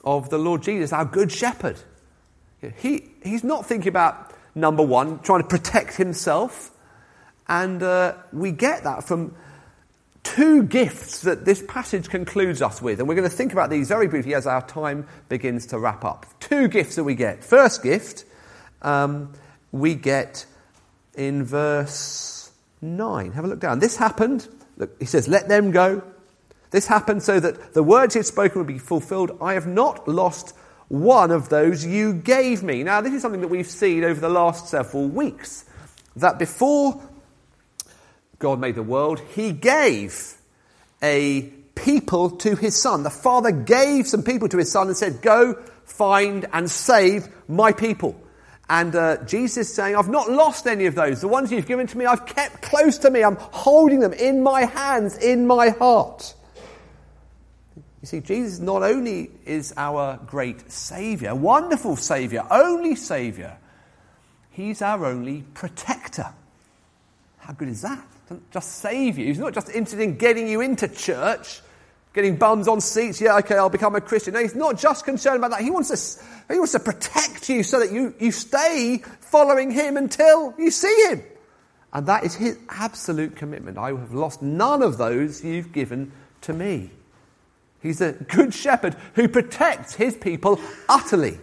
[0.03, 1.77] of the Lord Jesus, our good shepherd.
[2.77, 4.26] He, he's not thinking about,
[4.58, 6.72] number one, trying to protect himself.
[7.48, 9.36] And uh, we get that from
[10.24, 13.00] two gifts that this passage concludes us with.
[13.00, 16.04] And we're going to think about these very briefly as our time begins to wrap
[16.04, 16.26] up.
[16.41, 17.43] Two gifts that we get.
[17.43, 18.26] First gift,
[18.82, 19.34] um,
[19.72, 20.46] we get
[21.15, 23.32] in verse 9.
[23.32, 23.80] Have a look down.
[23.80, 24.48] This happened.
[24.76, 26.04] Look, he says, Let them go.
[26.72, 29.38] This happened so that the words he had spoken would be fulfilled.
[29.41, 30.54] I have not lost
[30.89, 32.84] one of those you gave me.
[32.84, 35.65] Now, this is something that we've seen over the last several weeks.
[36.15, 37.02] That before
[38.39, 40.36] God made the world, he gave
[41.02, 41.41] a
[41.76, 43.04] people to his son.
[43.04, 45.54] The father gave some people to his son and said, Go
[45.86, 48.19] find and save my people.
[48.69, 51.21] And uh, Jesus saying, I've not lost any of those.
[51.21, 53.23] The ones you've given to me, I've kept close to me.
[53.23, 56.34] I'm holding them in my hands, in my heart.
[58.08, 63.58] You see, Jesus not only is our great Saviour, wonderful Saviour, only Saviour,
[64.58, 66.34] He's our only protector.
[67.38, 68.02] How good is that?
[68.28, 69.26] Doesn't just save you.
[69.26, 71.62] He's not just interested in getting you into church,
[72.13, 73.22] getting bums on seats.
[73.22, 74.34] Yeah, okay, I'll become a Christian.
[74.34, 75.62] No, he's not just concerned about that.
[75.62, 79.96] He wants to, he wants to protect you so that you, you stay following him
[79.96, 81.22] until you see him.
[81.93, 83.78] And that is his absolute commitment.
[83.78, 86.89] I have lost none of those you've given to me.
[87.88, 91.39] He's a good shepherd who protects his people utterly.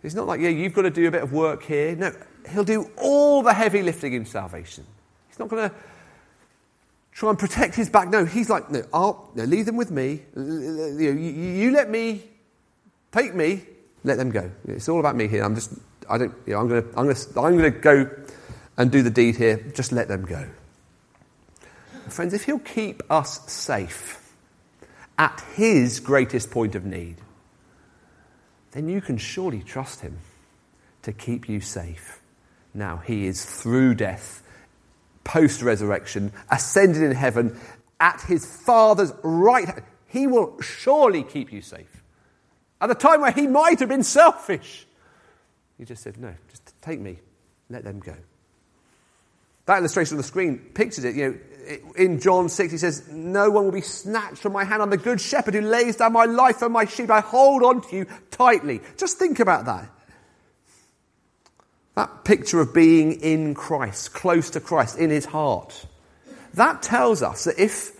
[0.00, 1.94] He's not like, yeah, you've got to do a bit of work here.
[1.94, 2.12] No,
[2.48, 4.86] he'll do all the heavy lifting in salvation.
[5.28, 5.74] He's not going to
[7.12, 8.08] try and protect his back.
[8.08, 10.22] No, he's like, no, I'll no, leave them with me.
[10.34, 12.22] You, you, let me,
[13.12, 13.64] take me,
[14.04, 14.50] let them go.
[14.66, 15.44] It's all about me here.
[15.44, 15.74] I'm just,
[16.08, 18.10] I don't, you know, I'm going to, I'm going to, I'm going to go
[18.78, 19.58] and do the deed here.
[19.74, 20.48] Just let them go.
[22.08, 24.17] Friends, if he'll keep us safe
[25.18, 27.16] at his greatest point of need,
[28.70, 30.18] then you can surely trust him
[31.02, 32.20] to keep you safe.
[32.72, 34.42] Now, he is through death,
[35.24, 37.58] post resurrection, ascended in heaven,
[37.98, 39.82] at his Father's right hand.
[40.06, 42.02] He will surely keep you safe.
[42.80, 44.86] At the time where he might have been selfish,
[45.76, 47.18] he just said, No, just take me,
[47.68, 48.14] let them go.
[49.68, 51.14] That illustration on the screen pictures it.
[51.14, 51.38] You know,
[51.94, 54.80] in John 6, he says, No one will be snatched from my hand.
[54.80, 57.10] I'm the good shepherd who lays down my life for my sheep.
[57.10, 58.80] I hold on to you tightly.
[58.96, 59.90] Just think about that.
[61.96, 65.84] That picture of being in Christ, close to Christ, in his heart.
[66.54, 67.90] That tells us that if,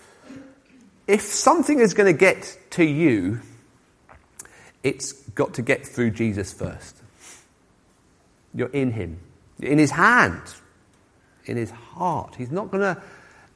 [1.06, 3.42] if something is going to get to you,
[4.82, 6.96] it's got to get through Jesus first.
[8.54, 9.18] You're in him,
[9.60, 10.40] in his hand,
[11.48, 12.34] in his heart.
[12.36, 13.02] He's not going to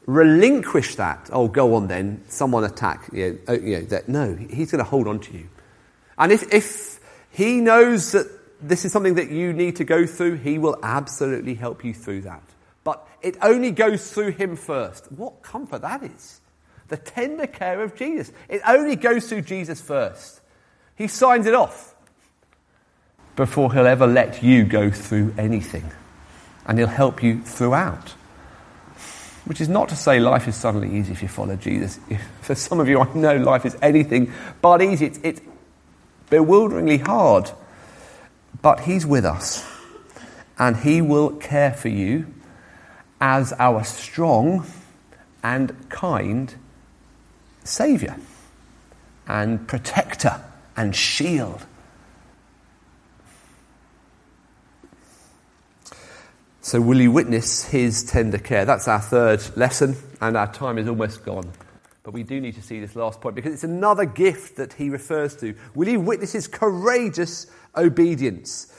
[0.06, 1.30] relinquish that.
[1.32, 3.08] Oh, go on then, someone attack.
[3.12, 5.48] You know, oh, you know, that, no, he's going to hold on to you.
[6.18, 7.00] And if, if
[7.30, 8.26] he knows that
[8.60, 12.22] this is something that you need to go through, he will absolutely help you through
[12.22, 12.42] that.
[12.84, 15.10] But it only goes through him first.
[15.12, 16.40] What comfort that is.
[16.88, 18.32] The tender care of Jesus.
[18.48, 20.40] It only goes through Jesus first.
[20.96, 21.94] He signs it off
[23.34, 25.90] before he'll ever let you go through anything.
[26.66, 28.10] And he'll help you throughout.
[29.44, 31.98] Which is not to say life is suddenly easy if you follow Jesus.
[32.42, 35.06] For some of you, I know life is anything but easy.
[35.06, 35.40] It's, it's
[36.30, 37.50] bewilderingly hard.
[38.60, 39.68] But He's with us,
[40.58, 42.26] and He will care for you
[43.20, 44.64] as our strong
[45.42, 46.54] and kind
[47.64, 48.16] Saviour
[49.26, 50.40] and protector
[50.76, 51.64] and shield
[56.72, 58.64] So, will you witness his tender care?
[58.64, 61.52] That's our third lesson, and our time is almost gone.
[62.02, 64.88] But we do need to see this last point because it's another gift that he
[64.88, 65.54] refers to.
[65.74, 68.72] Will you witness his courageous obedience?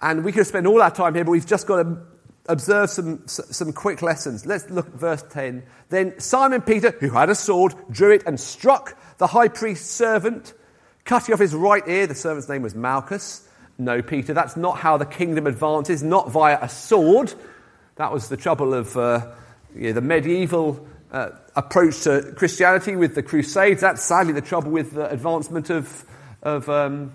[0.00, 1.98] And we could spend all our time here, but we've just got to
[2.46, 4.44] observe some, some quick lessons.
[4.44, 5.62] Let's look at verse 10.
[5.88, 10.52] Then Simon Peter, who had a sword, drew it and struck the high priest's servant,
[11.04, 12.08] cutting off his right ear.
[12.08, 13.45] The servant's name was Malchus.
[13.78, 17.32] No, Peter, that's not how the kingdom advances, not via a sword.
[17.96, 19.32] That was the trouble of uh,
[19.74, 23.82] the medieval uh, approach to Christianity with the Crusades.
[23.82, 26.04] That's sadly the trouble with the advancement of,
[26.42, 27.12] of um,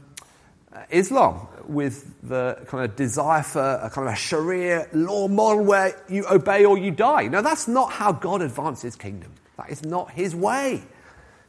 [0.90, 6.00] Islam, with the kind of desire for a kind of a Sharia law model where
[6.10, 7.28] you obey or you die.
[7.28, 9.34] No, that's not how God advances kingdom.
[9.58, 10.84] That is not his way.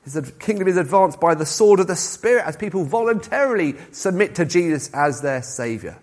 [0.04, 4.44] His kingdom is advanced by the sword of the Spirit as people voluntarily submit to
[4.44, 5.96] Jesus as their Saviour.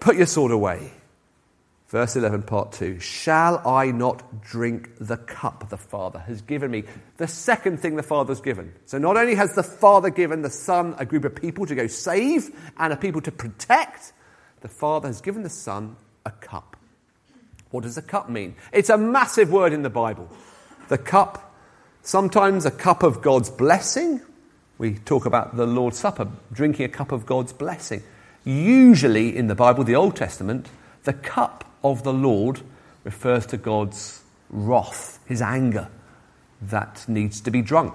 [0.00, 0.90] Put your sword away.
[1.88, 2.98] Verse 11, part 2.
[2.98, 6.82] Shall I not drink the cup the Father has given me?
[7.18, 8.74] The second thing the Father's given.
[8.86, 11.86] So not only has the Father given the Son a group of people to go
[11.86, 14.12] save and a people to protect,
[14.62, 15.94] the Father has given the Son
[16.26, 16.76] a cup.
[17.70, 18.56] What does a cup mean?
[18.72, 20.28] It's a massive word in the Bible.
[20.88, 21.53] The cup
[22.06, 24.20] Sometimes a cup of God's blessing.
[24.76, 28.02] We talk about the Lord's Supper, drinking a cup of God's blessing.
[28.44, 30.68] Usually in the Bible, the Old Testament,
[31.04, 32.60] the cup of the Lord
[33.04, 34.20] refers to God's
[34.50, 35.88] wrath, his anger
[36.60, 37.94] that needs to be drunk.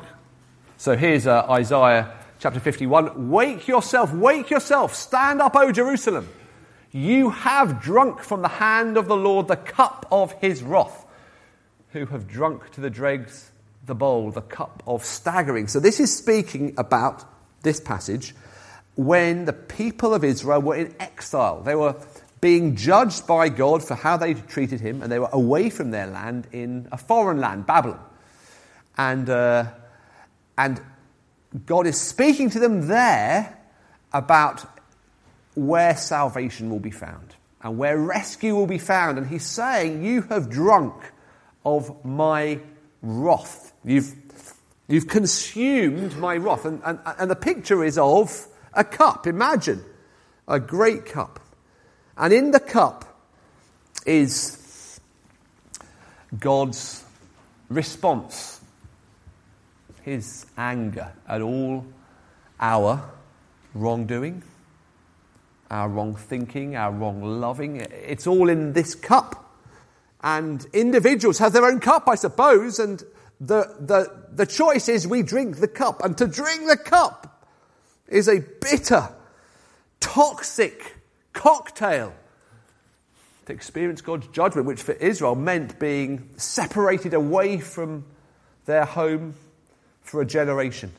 [0.77, 6.27] So here's uh, Isaiah chapter 51 Wake yourself, wake yourself, stand up, O Jerusalem.
[6.91, 11.05] You have drunk from the hand of the Lord the cup of his wrath,
[11.89, 13.51] who have drunk to the dregs
[13.89, 15.67] the bowl, the cup of staggering.
[15.67, 17.25] So, this is speaking about
[17.63, 18.33] this passage
[18.95, 21.61] when the people of Israel were in exile.
[21.61, 21.95] They were
[22.39, 26.07] being judged by God for how they treated him, and they were away from their
[26.07, 27.99] land in a foreign land, Babylon.
[28.97, 29.65] And, uh,
[30.57, 30.81] and
[31.65, 33.57] God is speaking to them there
[34.13, 34.65] about
[35.55, 39.17] where salvation will be found and where rescue will be found.
[39.17, 40.95] And he's saying, You have drunk
[41.65, 42.59] of my
[43.01, 43.68] wrath.
[43.89, 44.13] You've,
[44.87, 46.63] you've consumed my wrath.
[46.65, 49.25] And, and, and the picture is of a cup.
[49.25, 49.83] Imagine
[50.47, 51.39] a great cup.
[52.15, 53.19] And in the cup
[54.05, 54.99] is
[56.39, 57.03] God's
[57.67, 58.61] response,
[60.03, 61.83] his anger at all
[62.59, 63.01] our
[63.73, 64.43] wrongdoing,
[65.71, 67.77] our wrong thinking, our wrong loving.
[67.77, 69.51] It's all in this cup.
[70.21, 73.03] And individuals have their own cup, I suppose, and
[73.39, 76.03] the, the, the choice is we drink the cup.
[76.03, 77.47] And to drink the cup
[78.07, 79.09] is a bitter,
[79.99, 80.97] toxic
[81.33, 82.13] cocktail.
[83.45, 88.05] To experience God's judgment, which for Israel meant being separated away from
[88.65, 89.35] their home
[90.01, 90.91] for a generation.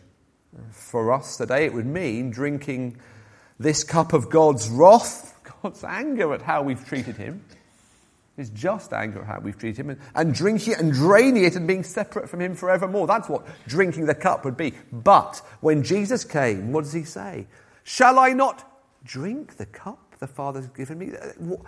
[0.73, 2.97] For us today, it would mean drinking
[3.59, 7.45] this cup of God's wrath, God's anger at how we've treated Him,
[8.41, 11.57] His just anger at how we've treated Him, and, and drinking it and draining it
[11.57, 13.07] and being separate from Him forevermore.
[13.07, 14.75] That's what drinking the cup would be.
[14.91, 17.47] But when Jesus came, what does He say?
[17.85, 18.67] Shall I not
[19.05, 21.13] drink the cup the Father's given me?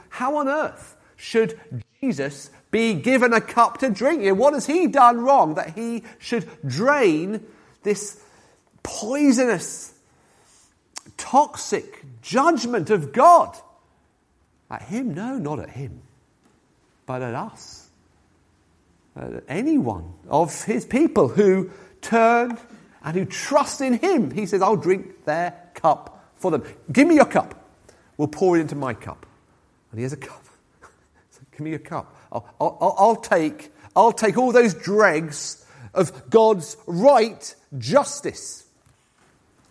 [0.09, 1.59] How on earth should
[2.01, 4.25] Jesus be given a cup to drink?
[4.37, 7.47] What has He done wrong that He should drain
[7.83, 8.21] this
[8.83, 9.95] poisonous,
[11.17, 13.57] toxic judgment of God.
[14.71, 15.15] At him?
[15.15, 16.03] No, not at him,
[17.07, 17.89] but at us.
[19.17, 22.59] At anyone of his people who turn
[23.05, 24.31] and who trust in him.
[24.31, 26.65] He says, I'll drink their cup for them.
[26.91, 27.55] Give me your cup.
[28.17, 29.27] We'll pour it into my cup.
[29.91, 30.45] And he has a cup.
[31.53, 32.15] Give me your cup.
[32.31, 38.67] I'll, I'll, I'll, take, I'll take all those dregs of God's right justice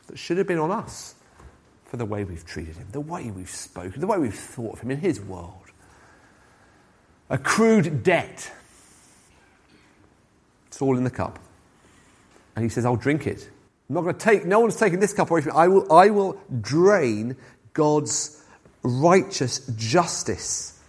[0.08, 1.16] that should have been on us
[1.86, 4.80] for the way we've treated him, the way we've spoken, the way we've thought of
[4.82, 5.61] him in his world.
[7.32, 8.52] Accrued debt.
[10.68, 11.40] It's all in the cup.
[12.56, 13.50] And he says, I'll drink it.
[13.90, 15.58] I'm not going to take, no one's taking this cup away from me.
[15.58, 17.36] I will, I will drain
[17.74, 18.44] God's
[18.84, 20.80] righteous justice.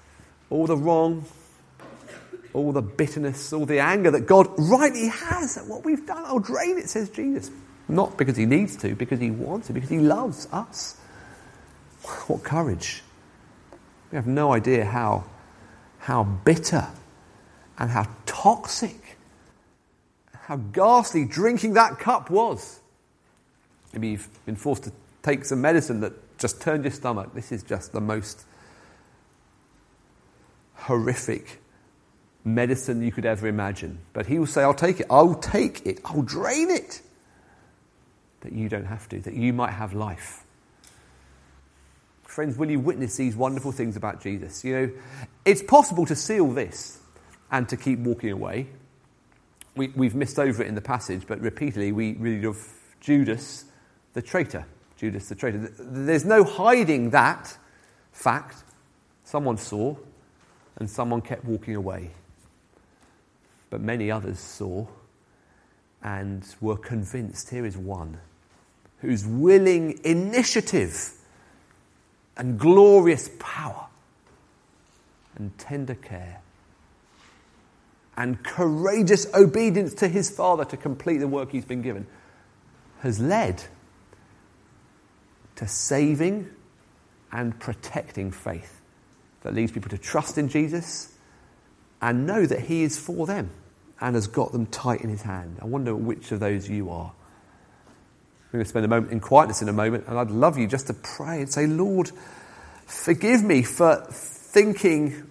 [0.51, 1.25] All the wrong,
[2.53, 6.25] all the bitterness, all the anger that God rightly has at what we've done.
[6.27, 7.51] I'll drain it, says Jesus.
[7.89, 10.97] Not because he needs to, because he wants to, because he loves us.
[12.27, 13.03] What courage.
[14.11, 15.25] We have no idea how,
[16.03, 16.89] how bitter
[17.79, 19.17] and how toxic,
[20.35, 22.81] how ghastly drinking that cup was.
[23.93, 24.93] Maybe you've been forced to
[25.23, 27.35] take some medicine that just turned your stomach.
[27.35, 28.45] This is just the most
[30.75, 31.61] horrific
[32.45, 34.01] medicine you could ever imagine.
[34.13, 35.07] But he will say, I'll take it.
[35.09, 36.01] I'll take it.
[36.05, 37.01] I'll drain it
[38.41, 40.43] that you don't have to, that you might have life.
[42.25, 44.65] Friends, will you witness these wonderful things about Jesus?
[44.65, 44.91] You know,
[45.45, 47.01] it's possible to seal this
[47.51, 48.69] and to keep walking away.
[49.75, 52.59] We, have missed over it in the passage, but repeatedly we read of
[53.01, 53.65] Judas
[54.13, 54.67] the traitor.
[54.97, 55.71] Judas the traitor.
[55.79, 57.57] There's no hiding that
[58.13, 58.65] fact.
[59.25, 59.97] Someone saw,
[60.77, 62.11] and someone kept walking away.
[63.71, 64.87] But many others saw
[66.03, 67.51] and were convinced.
[67.51, 68.19] Here is one
[69.01, 71.13] whose willing initiative
[72.37, 73.87] and glorious power
[75.43, 76.41] and tender care
[78.17, 82.07] and courageous obedience to his Father to complete the work he's been given
[83.01, 83.61] has led
[85.57, 86.49] to saving
[87.33, 88.81] and protecting faith
[89.43, 91.13] that leads people to trust in Jesus
[92.01, 93.51] and know that he is for them
[94.01, 95.59] and has got them tight in his hand.
[95.61, 97.13] I wonder which of those you are.
[98.53, 100.69] We're going to spend a moment in quietness in a moment, and I'd love you
[100.69, 102.13] just to pray and say, Lord,
[102.87, 104.07] forgive me for
[104.53, 105.27] thinking,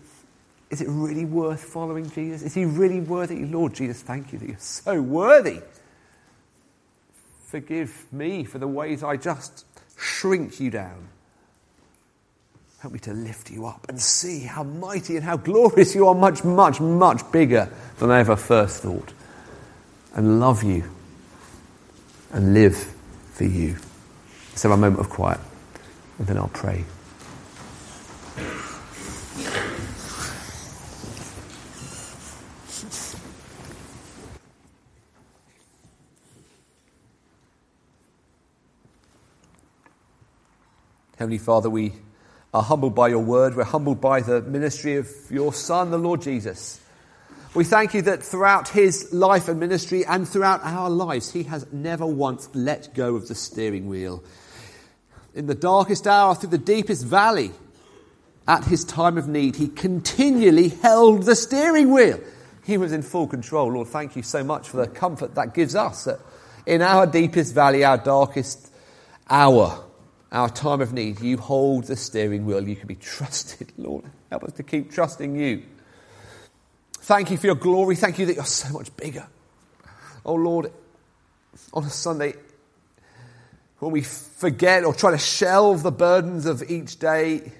[0.71, 2.41] is it really worth following Jesus?
[2.41, 3.43] Is he really worthy?
[3.45, 5.59] Lord Jesus, thank you that you're so worthy.
[7.47, 9.65] Forgive me for the ways I just
[9.97, 11.09] shrink you down.
[12.79, 16.15] Help me to lift you up and see how mighty and how glorious you are,
[16.15, 17.69] much, much, much bigger
[17.99, 19.13] than I ever first thought.
[20.15, 20.89] And love you
[22.31, 22.77] and live
[23.33, 23.75] for you.
[24.51, 25.39] Let's a moment of quiet,
[26.17, 26.85] and then I'll pray.
[41.21, 41.93] Heavenly Father, we
[42.51, 43.55] are humbled by your word.
[43.55, 46.81] We're humbled by the ministry of your Son, the Lord Jesus.
[47.53, 51.71] We thank you that throughout his life and ministry and throughout our lives, he has
[51.71, 54.23] never once let go of the steering wheel.
[55.35, 57.51] in the darkest hour, through the deepest valley,
[58.47, 62.19] at his time of need, he continually held the steering wheel.
[62.65, 63.73] He was in full control.
[63.73, 66.19] Lord, thank you so much for the comfort that gives us that
[66.65, 68.71] in our deepest valley, our darkest
[69.29, 69.83] hour,
[70.31, 72.67] our time of need, you hold the steering wheel.
[72.67, 74.05] You can be trusted, Lord.
[74.29, 75.63] Help us to keep trusting you.
[76.93, 77.95] Thank you for your glory.
[77.95, 79.27] Thank you that you're so much bigger.
[80.25, 80.71] Oh, Lord,
[81.73, 82.35] on a Sunday,
[83.79, 87.51] when we forget or try to shelve the burdens of each day,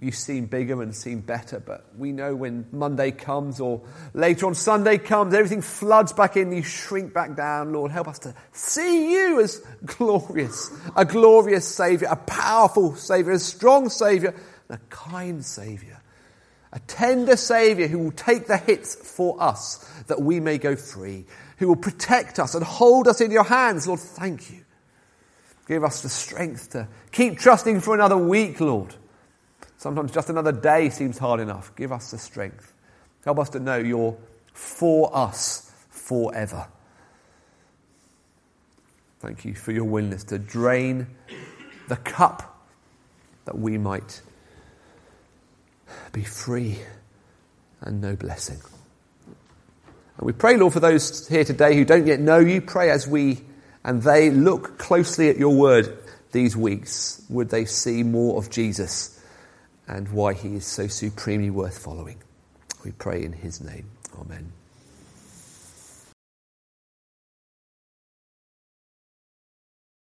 [0.00, 1.60] you seem bigger and seem better.
[1.60, 3.82] But we know when Monday comes or
[4.14, 7.72] later on Sunday comes, everything floods back in, you shrink back down.
[7.72, 13.38] Lord, help us to see you as glorious, a glorious Saviour, a powerful Saviour, a
[13.38, 14.34] strong Saviour,
[14.68, 16.00] and a kind Saviour.
[16.72, 21.24] A tender Saviour who will take the hits for us that we may go free,
[21.56, 23.88] who will protect us and hold us in your hands.
[23.88, 24.64] Lord, thank you.
[25.66, 28.94] Give us the strength to keep trusting for another week, Lord.
[29.78, 31.74] Sometimes just another day seems hard enough.
[31.76, 32.74] Give us the strength.
[33.24, 34.16] Help us to know you're
[34.52, 36.66] for us forever.
[39.20, 41.06] Thank you for your willingness to drain
[41.88, 42.66] the cup
[43.44, 44.20] that we might
[46.12, 46.78] be free
[47.80, 48.58] and know blessing.
[50.16, 52.60] And we pray, Lord, for those here today who don't yet know you.
[52.60, 53.40] Pray as we
[53.84, 55.96] and they look closely at your word
[56.32, 57.24] these weeks.
[57.30, 59.17] Would they see more of Jesus?
[59.88, 62.22] And why he is so supremely worth following.
[62.84, 63.90] We pray in his name.
[64.20, 64.52] Amen.